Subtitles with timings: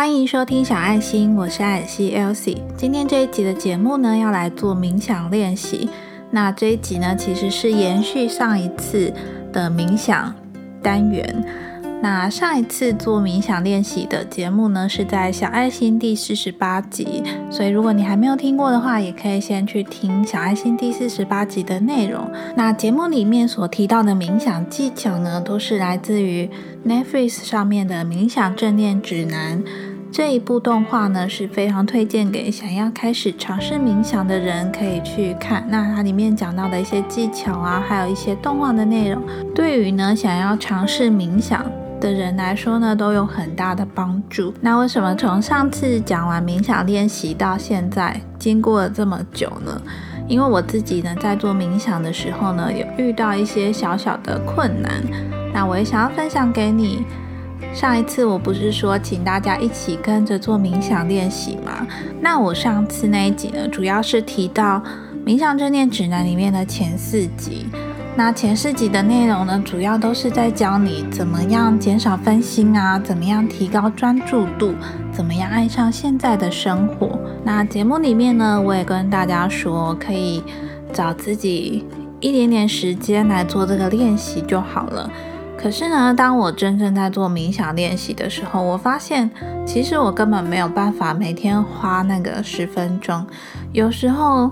[0.00, 2.56] 欢迎收听小爱心，我是艾尔西 Elsie。
[2.74, 5.90] 今天这一集的节目呢，要来做冥想练习。
[6.30, 9.12] 那这一集呢，其实是延续上一次
[9.52, 10.34] 的冥想
[10.82, 11.44] 单元。
[12.02, 17.22] 那上一次做冥想练习的节目呢，是在小爱心第四十八集。
[17.50, 22.26] 所以如果你还没有听过的话，也可以先去听小爱心第四十八集的内容。
[22.56, 26.48] 那节目里面所提到的冥想技巧呢，都是来自于
[26.86, 29.62] Netflix 上面的冥想正念指南。
[30.12, 35.64] 这一部动画呢是非常推荐给想要开始尝试冥想的人可以去看。
[35.68, 39.22] 那它里面讲到的一些技巧啊，还有一些动画的内容，
[39.54, 41.64] 对于呢想要尝试冥想
[42.00, 44.52] 的人来说呢，都有很大的帮助。
[44.60, 49.80] 那为什么从上次讲完冥想练习到现在，经过了这么久呢？
[50.26, 54.90] 因为我自己呢在做冥想的时候呢，有遇到一些小小的困难，
[55.54, 57.04] 那我也想要分享给你。
[57.72, 61.86] 上一次我不是说请大家一起跟着做冥想练习吗？
[62.20, 64.82] 那我上次那一集呢，主要是提到
[65.24, 67.66] 冥想正念指南里面的前四集。
[68.16, 74.74] 那前四集的内容呢，主要都是在教你怎么样减少分心啊，怎么样提高专注度，
[75.12, 77.18] 怎么样爱上现在的生活。
[77.44, 80.42] 那节目里面呢，我也跟大家说，可以
[80.92, 81.86] 找自己
[82.18, 85.08] 一点点时间来做这个练习就好了。
[85.62, 89.30] 可是呢，当我真正在做冥想练习的时候，我发现
[89.66, 93.26] 其实我根本没有办法每天花那个十分钟。
[93.72, 94.50] 有时候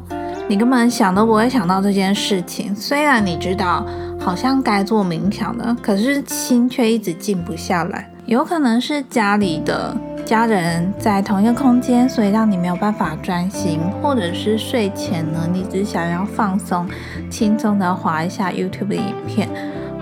[0.48, 2.76] 你根本想都不会想到这件事情。
[2.76, 3.86] 虽然你知道
[4.20, 8.10] 好像该做冥想的，可是心却一直静不下来。
[8.26, 16.86] 有可能是家里的家人在同一个空间，所以让你没有办法专心；或者是睡前呢，你只想要放松、
[17.30, 19.48] 轻松的划一下 YouTube 的影片。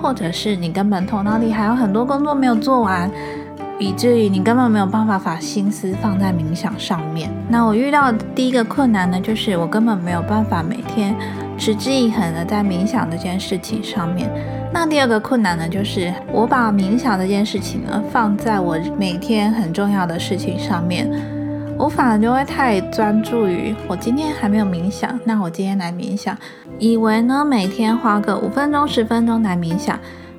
[0.00, 3.11] 或者是你根本头脑里还有很多工作没有做完，
[3.78, 7.30] 以至于你根本没有办法把心思放在冥想上面。
[7.48, 11.14] 那我遇到的第一个困难呢，就是我根本没有办法每天
[11.58, 14.30] 持之以恒的在冥想这件事情上面。
[14.73, 21.11] 那第二个困难呢，就是我把冥想这件事情呢放在我每天很重要的事情上面。
[21.79, 26.37] 我反而就会太专注于我今天还没有冥想，那我今天来冥想，
[26.79, 29.98] 以为呢每天花个五分钟、十分钟来冥想，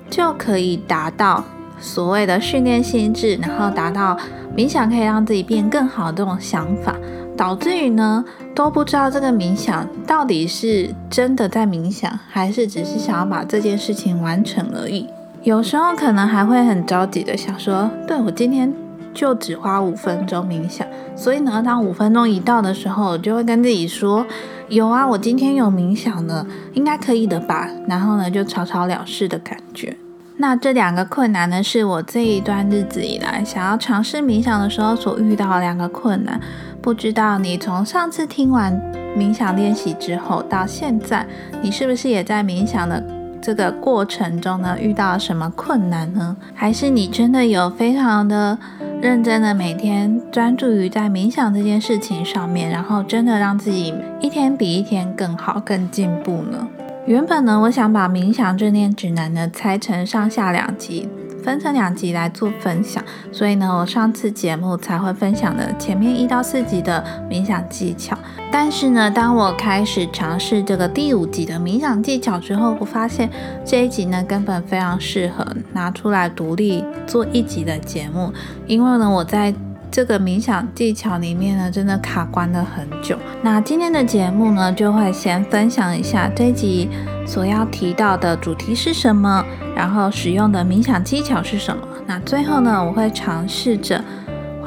[0.09, 1.43] 就可以达到
[1.79, 4.17] 所谓的训练心智，然后达到
[4.55, 6.95] 冥想可以让自己变更好这种想法，
[7.37, 8.25] 导致于呢
[8.55, 15.07] 都不知道这个冥想到底是真的在冥想，还是只是想要把这件事情完成而已。
[15.43, 18.73] 有时候可能还会很着急的想说，对我今天。
[19.17, 20.85] 就只花五分钟冥想，
[21.15, 24.23] 所以呢，当五分钟一到的时候，我就会跟自己说
[24.69, 29.97] ：“有啊，我今天有冥想的，应该可以的吧。”然后呢，就草草了事的感觉。
[30.35, 36.39] 那这两个困难呢，是我这一段日子以来想要尝试冥想的时候所遇到的两个困难。
[36.79, 38.71] 不知道你从上次听完
[39.17, 41.25] 冥想练习之后到现在，
[41.63, 43.03] 你是不是也在冥想的？
[43.39, 46.35] 这个过程中呢，遇到什么困难呢？
[46.53, 48.57] 还是你真的有非常的
[48.99, 56.67] 认真的每天专注于在冥想这件事情上面，然后真的让自己一天比一天更好、更进步呢？
[57.05, 61.07] 原本呢，我想把冥想正念指南呢拆成上下两集。
[61.47, 68.17] 分成两集来做分享，所以呢，我上次节目才会分享的前面一到四集的冥想技巧。
[68.51, 73.29] 但是呢，当我开始尝试这个第五集的冥想技巧之后，我发现
[73.63, 78.33] 这一集呢根本非常适合拿出来独立做一集的节目，
[78.65, 79.53] 因为呢，我在
[79.97, 83.17] 这个冥想技巧里面呢，真的卡关了很久。
[83.41, 86.87] 那今天的节目呢，就会先分享一下这一集
[87.25, 89.43] 所要提到的主题是什么。
[89.75, 91.81] 然后使用的冥想技巧是什么？
[92.05, 93.99] 那最后呢，我会尝试着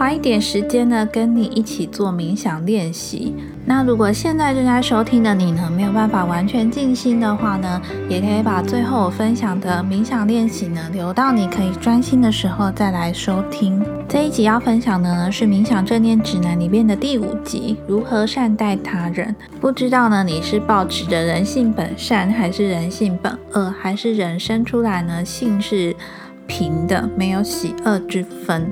[0.01, 3.35] 花一点时间呢，跟你一起做冥想练习。
[3.67, 13.85] 那如果现在正在收听的你呢，没有办法完全静心的话呢，也可以把最后我分享的冥想练习呢，留到你可以专心的时候再来收听。
[14.09, 19.37] 这一集要分享的呢，是冥想正念指南里面的第五集，如何善待他人。
[19.61, 25.95] 不知道呢，你是保持着人性本善，还是人性本恶，还是人生出来呢，性是
[26.47, 28.67] 平的，没有喜恶之分？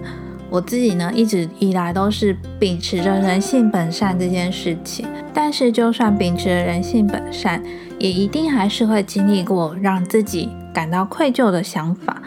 [0.51, 5.07] 我自己呢，一直以来都是秉持着人性本善这件事情。
[5.35, 7.63] 但是，就算秉持着人性本善，
[7.99, 12.23] 也一定还是会经历过让自己感到愧疚的想法，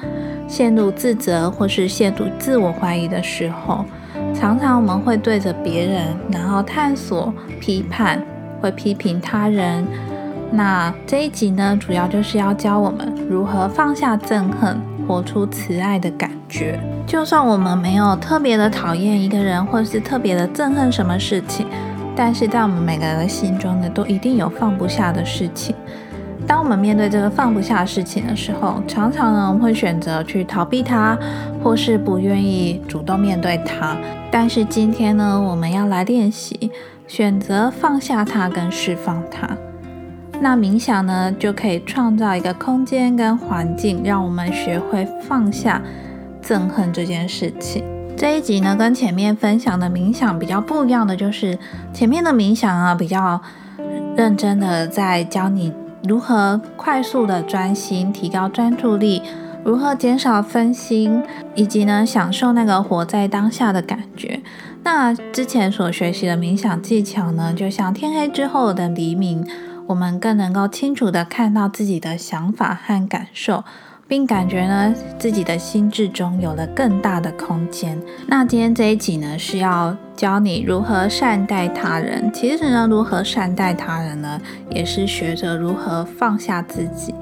[0.47, 3.83] 陷入自责或是陷入自我怀疑的时候。
[4.33, 8.23] 常常我们会对着别人，然后探索、批判，
[8.61, 9.85] 会批评他人，
[10.51, 14.77] 那这一集呢，主要就是要教我们如何放下憎恨，
[15.07, 16.77] 活出慈爱的感觉。
[17.07, 21.65] 就算我们没有特别的讨厌一个人，或是特别的憎恨什么事情，
[22.15, 25.73] 但是在我们每个人的心中呢，都一定有放不下的事情。
[26.45, 31.17] 当我们面对这个放不下事情的时候，常常呢，我们会选择去逃避它，
[31.63, 33.95] 或是不愿意主动面对它。
[34.29, 36.71] 但是今天呢，我们要来练习
[37.07, 39.47] 选择放下它跟释放它。
[40.43, 45.79] 那冥想呢，就可以创造一个空间跟环境，让我们学会放下
[46.43, 47.83] 憎恨这件事情。
[48.17, 51.55] 这一集呢，跟前面分享的冥想比较不一样的，就是
[51.93, 53.39] 前面的冥想啊，比较
[54.17, 55.71] 认真的在教你。
[56.07, 59.21] 如何快速的专心，提高专注力？
[59.63, 61.21] 如何减少分心？
[61.53, 64.41] 以及呢，享受那个活在当下的感觉？
[64.81, 69.45] 那之前所学习的冥想技巧呢，就像天黑之后的黎明，
[69.91, 73.63] 我们更能够清楚的看到自己的想法和感受。
[74.07, 77.97] 并感觉呢，自己的心智中有了更大的空间。
[78.27, 82.29] 那今天这一集呢，是要教你如何善待他人。
[82.33, 87.15] 其实呢，如何善待他人呢，也是学着如何放下自己，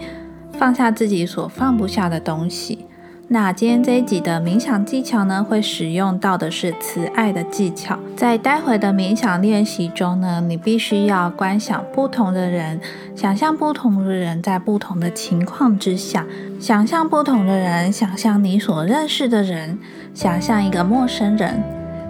[0.54, 2.88] 放下自己所放不下的东西。
[3.32, 7.96] 那今天这一集的冥想技巧呢，会使用到的是慈爱的技巧。
[8.16, 12.82] 在待会的冥想练习中呢，你必须要观想不同的人，
[13.16, 16.26] 想象不同的人在不同的情况之下，
[16.60, 19.78] 想象不同的人，想象你所认识的人，
[20.16, 21.62] 想象一个陌生人，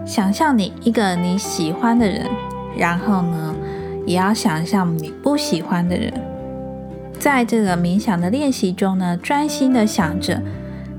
[0.06, 2.30] 想象你一个你喜欢的人，
[2.78, 3.54] 然后呢，
[4.06, 6.14] 也要想象你不喜欢的人。
[7.20, 10.42] 在这个冥想的练习中呢，专心的想着。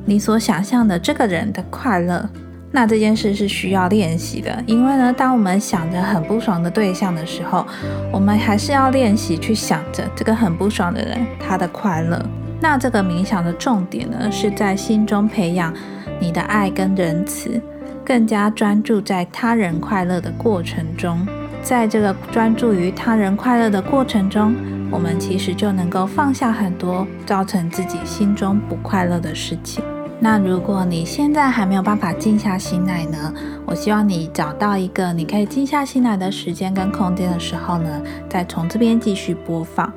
[0.05, 2.29] 你所想象的这个人的快乐，
[2.73, 4.63] 那这件事是需要练习的。
[4.67, 7.67] 因为呢，当我们想着很不爽的对象的时候，
[8.13, 12.21] 我们还是要练习去想着这个很不爽的人他的快乐。
[12.61, 15.73] 那这个冥想的重点呢，是在心中培养
[16.19, 17.61] 你的爱跟仁慈，
[18.05, 21.27] 更加专注在他人快乐的过程中。
[21.63, 24.55] 在这个专注于他人快乐的过程中，
[24.91, 29.83] 我们其实就能够放下很多造成自己心中不快乐的事情。
[30.19, 33.33] 那如果你现在还没有办法静下心来呢？
[33.65, 39.91] 我希望你找到一个你可以静下心来的时间跟空间的时候呢，再从这边继续播放。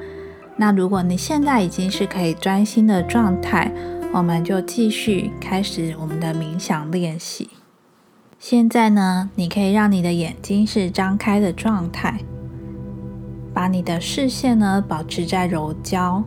[0.56, 3.69] 那如果你现在已经是可以专心的状态，
[4.13, 7.50] 我们就继续开始我们的冥想练习。
[8.39, 12.19] 现在呢，你可以让你的眼睛是张开的状态，
[13.53, 16.23] 把你的视线呢保持在柔焦。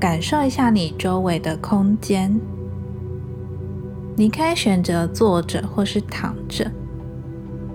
[0.00, 2.40] 感受一下你周围的空间，
[4.16, 6.70] 你可以选择坐着或是躺着，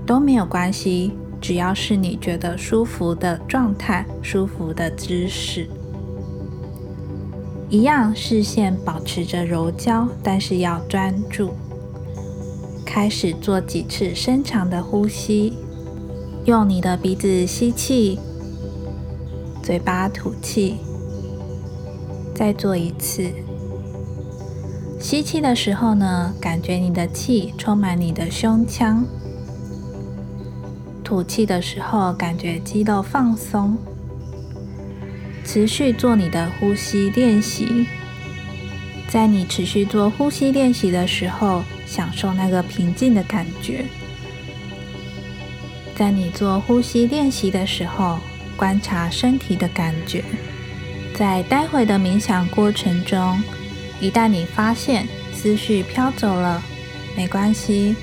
[0.05, 5.67] 都没有关系，只要是你觉得舒服的状态、舒服的姿势。
[7.69, 11.53] 一样，视线保持着柔焦，但是要专注。
[12.85, 15.53] 开始做几次深长的呼吸，
[16.45, 18.19] 用你的鼻子吸气，
[19.63, 20.75] 嘴巴吐气。
[22.35, 23.31] 再做一次。
[24.99, 29.05] 吸气的时候呢，感觉你的气充满你的胸腔；
[31.01, 33.77] 吐气的时候，感觉肌肉放松。
[35.45, 37.87] 持续做你的呼吸练习。
[39.07, 43.85] 在你持续做呼吸练习的时候，享受那个平静的感觉。
[46.03, 48.19] 在你做呼吸练习的时候，
[48.57, 50.21] 观察身体的感觉。
[51.15, 53.41] 在待会的冥想过程中，
[54.01, 56.61] 一旦你发现思绪飘走了，
[57.15, 57.95] 没关系，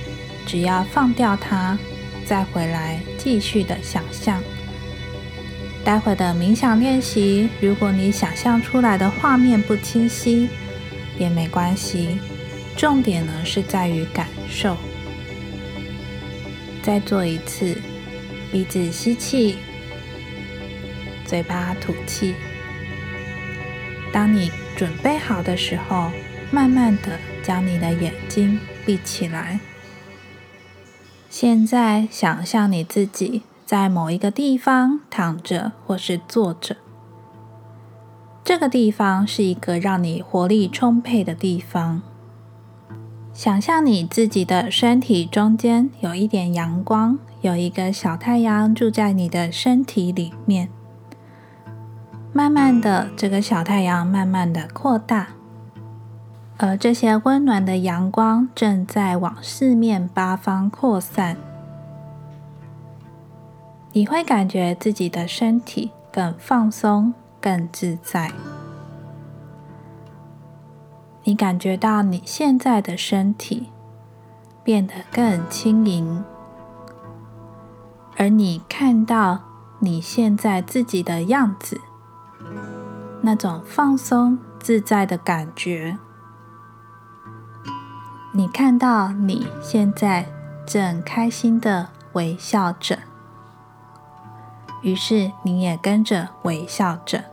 [0.47, 1.79] 只要放掉它，
[2.25, 4.43] 再回来继续的想象。
[5.85, 10.49] 待会的冥想练习，如果你想象出来的画面不清晰，
[11.19, 12.19] 也没关系，
[12.75, 14.75] 重点呢是在于感受。
[16.83, 17.77] 再做一次，
[18.53, 19.55] 鼻子吸气，
[21.25, 22.35] 嘴巴吐气。
[24.13, 26.11] 当你准备好的时候，
[26.51, 29.61] 慢慢的将你的眼睛闭起来。
[31.29, 36.77] 现在想象你自己在某一个地方躺着或是坐着，
[38.43, 42.03] 这个地方是一个让你活力充沛的地方。
[43.33, 50.69] 想象你自己的身体中间有一点阳光，有一个小太阳住在你的身体里面。
[52.33, 55.29] 慢慢的，这个小太阳慢慢的扩大，
[56.59, 61.37] 而这些温暖的阳光正在往四面八方扩散。
[63.93, 68.31] 你会感觉自己的身体更放松、更自在。
[71.25, 73.69] 你感觉到你现在的身体
[74.63, 76.23] 变得更轻盈，
[78.17, 79.41] 而你看到
[79.79, 81.81] 你现在自己的样子，
[83.23, 85.99] 那种放松自在的感觉。
[88.33, 90.27] 你看到你现在
[90.67, 92.99] 正开心的微笑着，
[94.83, 97.25] 于是你也跟着微笑着。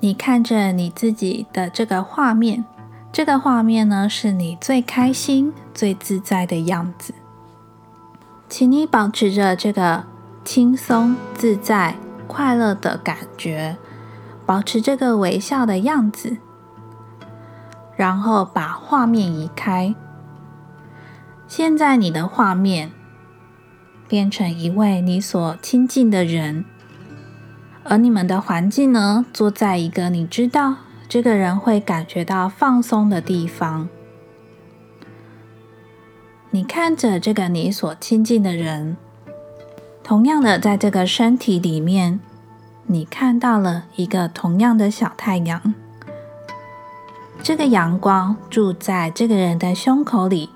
[0.00, 2.64] 你看着你自己的这个画面，
[3.12, 7.14] 这个画面呢是你最开心、最自在的样子。
[8.52, 10.04] 请你保持着这个
[10.44, 13.78] 轻松、自在、快乐的感觉，
[14.44, 16.36] 保持这个微笑的样子，
[17.96, 19.94] 然后把画面移开。
[21.48, 22.92] 现在你的画面
[24.06, 26.66] 变成一位你所亲近的人。
[27.84, 29.24] 而你们的环境呢？
[29.32, 30.74] 坐在一个你知道
[31.08, 33.88] 这个人会感觉到放松的地方。
[36.54, 38.98] 你看着这个你所亲近的人，
[40.04, 42.20] 同样的，在这个身体里面，
[42.84, 45.74] 你看到了一个同样的小太阳。
[47.42, 50.50] 这个阳光住在这个人的胸口里，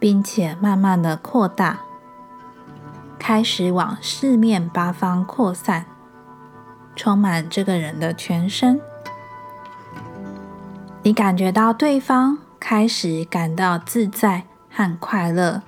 [0.00, 1.78] 并且慢慢的扩大。
[3.16, 5.86] 开始往四面八方扩散，
[6.96, 8.80] 充满这个人的全身。
[11.04, 15.60] 你感觉到对方开始感到自在和快乐，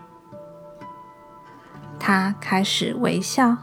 [2.00, 3.58] 他开始微笑，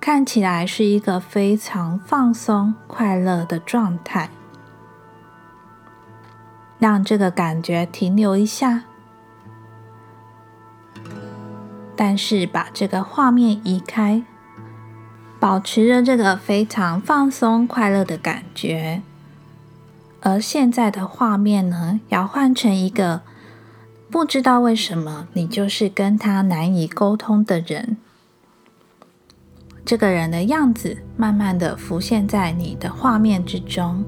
[0.00, 4.28] 看起来是一个非常放松、快乐的状态。
[6.80, 8.82] 让这个感觉停留一下。
[11.94, 14.24] 但是把这个画面移开，
[15.38, 19.02] 保持着这个非常放松、快乐的感觉。
[20.22, 23.22] 而现在的画面呢，要换成一个
[24.10, 27.96] 不知道为什么你就是跟他难以沟通的人。
[29.84, 34.04] 这个人的样子慢慢的浮现在你的画面之中，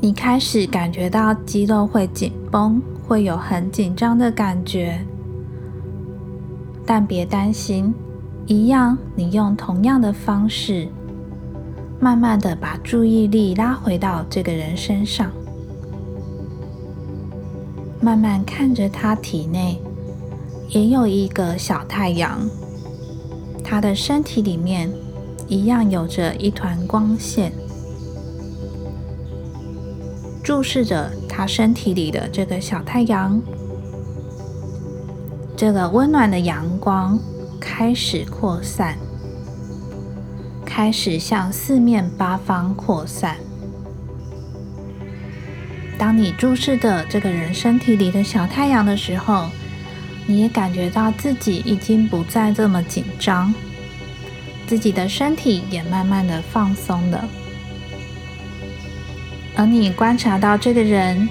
[0.00, 5.04] 你开始感觉到肌肉会紧绷，会有很紧张的感觉。
[6.84, 7.94] 但别担心，
[8.46, 10.88] 一样，你用同样的方式，
[12.00, 15.32] 慢慢的把注意力拉回到这个人身上，
[18.00, 19.80] 慢慢看着他体内
[20.68, 22.48] 也有一个小太阳，
[23.64, 24.88] 他的身体里面
[25.48, 27.52] 一样有着一团光线，
[30.42, 33.42] 注视着他身体里的这个小太阳。
[35.56, 37.18] 这个温暖的阳光
[37.58, 38.96] 开始扩散，
[40.78, 43.36] 开始向四面八方扩散。
[45.98, 49.48] 当你注视着这个人身体里的小太阳的时候，
[50.24, 53.52] 你也感觉到自己已经不再这么紧张，
[54.68, 57.28] 自己的身体也慢慢的放松了。
[59.56, 61.28] 而你观察到这个人，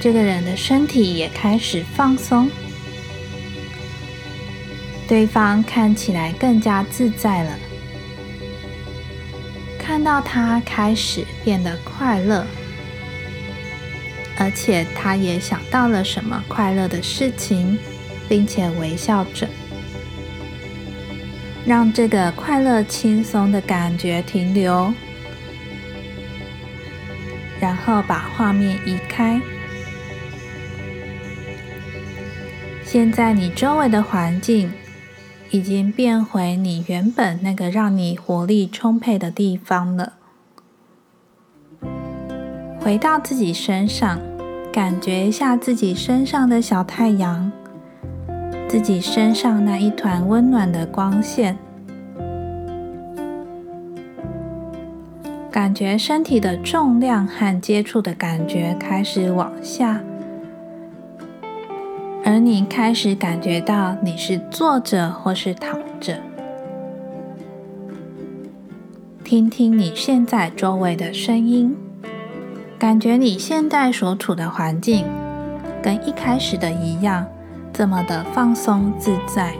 [0.00, 2.50] 这个人的身体也开始放松。
[5.06, 7.56] 对方看起来更加自在了，
[10.00, 12.46] 看到他开始变得快乐，
[14.38, 17.78] 而且他也想到了什么快乐的事情，
[18.26, 19.46] 并且微笑着，
[21.66, 24.90] 让这个快乐轻松的感觉停留，
[27.60, 29.38] 然后把画面移开。
[32.86, 34.72] 现在你周围的环境。
[35.52, 40.12] 已经变回你原本那个让你活力充沛的地方了。
[42.80, 44.20] 回到自己身上，
[44.72, 47.50] 感觉一下自己身上的小太阳，
[48.68, 51.58] 自己身上那一团温暖的光线，
[55.50, 60.00] 感觉身体的重量和接触的感觉开始往下。
[62.30, 66.16] 而你开始感觉到你是坐着或是躺着，
[69.24, 71.74] 听听你现在周围的声音，
[72.78, 75.04] 感觉你现在所处的环境
[75.82, 77.26] 跟一开始的一样，
[77.72, 79.52] 这么的放松自在。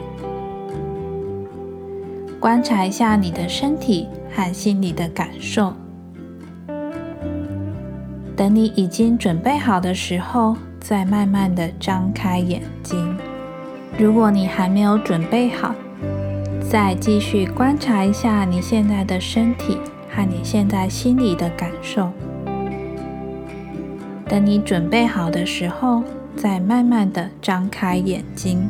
[2.39, 5.73] 观察一下你的身体和心理的感受。
[8.37, 10.57] 等你已经准备好的时候。
[10.81, 13.17] 再慢慢的张开眼睛。
[13.99, 15.75] 如果你还没有准备好，
[16.69, 22.11] 再继续观察一下你现在的身体和你现在心里的感受。
[24.27, 26.03] 等你准备好的时候，
[26.37, 28.69] 再慢慢的张开眼睛。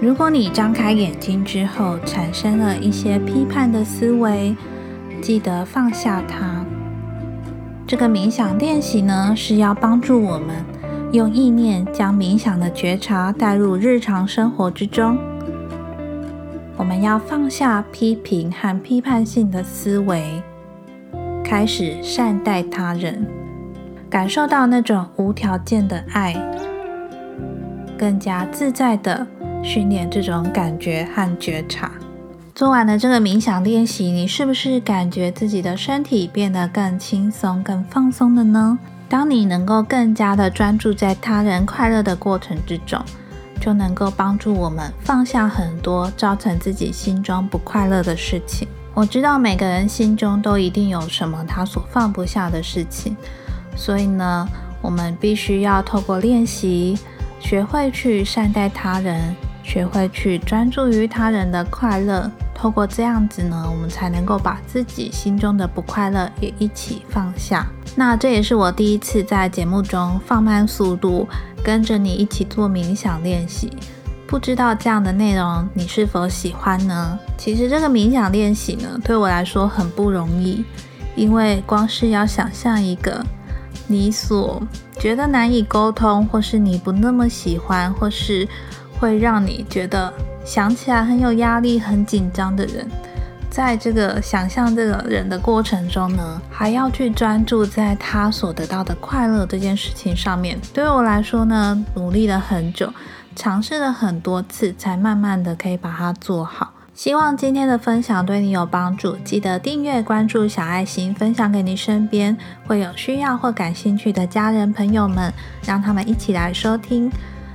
[0.00, 4.54] 如果你张开眼睛之后产生了一些批判的思维，
[5.20, 6.57] 记得放下它。
[7.88, 10.62] 这个冥想练习呢，是要帮助我们
[11.12, 15.16] 用意念将冥想的觉察带入日常生活之中。
[16.76, 20.42] 我们要放下批评和批判性的思维，
[21.42, 23.26] 开始善待他人，
[24.10, 26.36] 感受到那种无条件的爱，
[27.96, 29.26] 更加自在的
[29.62, 31.90] 训练这种感觉和觉察。
[32.58, 38.76] 做完了这个冥想练习，你是不是感觉自己的身体变得更轻松、更放松了呢？
[39.08, 43.00] 当你能够更加的专注在他人快乐的过程之中。
[43.60, 48.66] 就能够帮助我们放下很多造成自己心中不快乐的事情。
[48.92, 53.16] 我知道每个人心中都一定有什么他所放不下的事情，
[53.76, 54.48] 所以呢，
[54.82, 56.98] 我们必须要透过练习，
[57.38, 59.34] 学会去善待他人，
[59.68, 62.30] 学会去专注于他人的快乐。
[62.54, 67.66] 透过这样子呢，我们才能够把自己心中的不快乐也一起放下。
[67.94, 71.28] 那这也是我第一次在节目中放慢速度。
[71.60, 73.70] 跟着你一起做冥想练习，
[74.28, 77.18] 不知道这样的内容你是否喜欢呢？
[77.36, 80.64] 其实这个冥想练习呢，对我来说很不容易，
[81.16, 83.22] 因为光是要想象一个
[83.88, 84.62] 你所
[84.98, 88.48] 觉得难以沟通，或是你不那么喜欢，或是
[88.98, 90.12] 会让你觉得
[90.44, 92.86] 想起来很有压力、很紧张的人。
[93.50, 100.58] 在这个想象这个人的过程中呢，还要去专注在他所得到的快乐这件事情上面。
[100.74, 102.92] 对我来说呢，努力了很久，
[103.34, 106.72] 尝试了很多次，才慢慢的可以把它做好。
[106.94, 112.36] 希望今天的分享对你有帮助，记得订阅、关注小爱心，分享给你身边
[112.66, 115.32] 会有需要或感兴趣的家人朋友们，
[115.64, 117.10] 让他们一起来收听。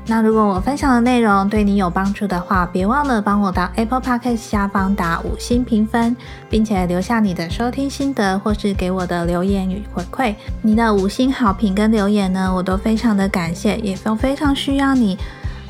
[0.05, 6.15] 那如果我分享的内容对你有帮助的话，别忘了帮我到 Apple Podcast 下方打五星评分，
[6.49, 10.36] 并且留下你的收听心得或是给我的留言与回馈。
[10.62, 15.17] 你的五星好评跟留言呢，我都非常的感谢，也都非常需要你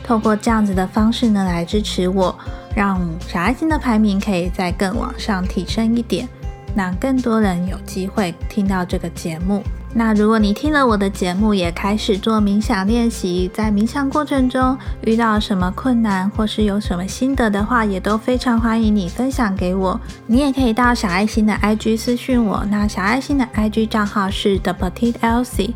[0.03, 2.35] 透过这样子的方式呢来支持我，
[2.75, 6.27] 让小爱心的排名可以再更往上提升一点，
[6.75, 9.61] 让更多人有机会听到这个节目。
[9.95, 19.99] 那如果你听了我的节目，也开始做冥想练习，在冥想过程中遇到什么困难，或是有什么心得的话，也都非常欢迎你分享给我。
[20.25, 25.73] 你也可以到小爱心的 IG 私讯我，那小爱心的 IG 账号是 The Petite Elsie。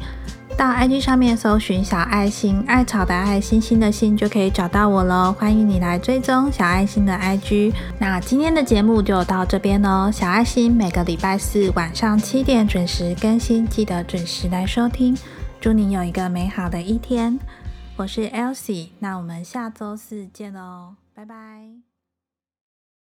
[0.57, 7.71] 到 IG 上面搜寻小爱心爱草的爱星星的心就可以找到我喽，欢迎你来追踪小爱心的 IG。
[7.99, 15.15] 那今天的节目就到这边喽，小爱心每个礼拜四晚上七点准时更新，记得准时来收听。
[15.61, 17.39] 祝你有一个美好的一天，
[17.95, 21.86] 我是 Elsie，那我们下周四见喽，拜拜。